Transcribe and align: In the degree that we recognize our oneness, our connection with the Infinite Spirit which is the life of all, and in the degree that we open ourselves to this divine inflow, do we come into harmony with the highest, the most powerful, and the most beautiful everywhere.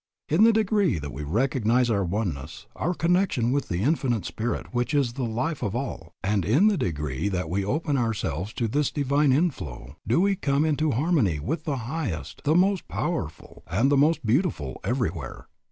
In 0.29 0.43
the 0.43 0.51
degree 0.51 0.97
that 0.97 1.13
we 1.13 1.21
recognize 1.23 1.91
our 1.91 2.03
oneness, 2.03 2.65
our 2.75 2.95
connection 2.95 3.51
with 3.51 3.67
the 3.67 3.83
Infinite 3.83 4.25
Spirit 4.25 4.73
which 4.73 4.95
is 4.95 5.13
the 5.13 5.25
life 5.25 5.61
of 5.61 5.75
all, 5.75 6.15
and 6.23 6.43
in 6.43 6.65
the 6.69 6.75
degree 6.75 7.29
that 7.29 7.51
we 7.51 7.63
open 7.63 7.97
ourselves 7.97 8.51
to 8.53 8.67
this 8.67 8.89
divine 8.89 9.31
inflow, 9.31 9.97
do 10.07 10.19
we 10.19 10.35
come 10.35 10.65
into 10.65 10.89
harmony 10.89 11.39
with 11.39 11.65
the 11.65 11.77
highest, 11.85 12.41
the 12.45 12.55
most 12.55 12.87
powerful, 12.87 13.61
and 13.67 13.91
the 13.91 13.95
most 13.95 14.25
beautiful 14.25 14.79
everywhere. 14.83 15.47